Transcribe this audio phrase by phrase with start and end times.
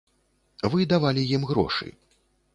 [0.75, 1.93] Вы давалі ім грошы.